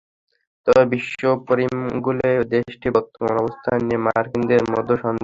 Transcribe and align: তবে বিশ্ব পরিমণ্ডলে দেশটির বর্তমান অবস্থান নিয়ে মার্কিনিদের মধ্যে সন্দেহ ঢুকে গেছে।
তবে 0.67 0.83
বিশ্ব 0.93 1.19
পরিমণ্ডলে 1.47 2.29
দেশটির 2.51 2.91
বর্তমান 2.91 3.35
অবস্থান 3.37 3.77
নিয়ে 3.79 4.03
মার্কিনিদের 4.07 4.63
মধ্যে 4.73 4.95
সন্দেহ 4.95 4.99
ঢুকে 5.01 5.07
গেছে। 5.07 5.19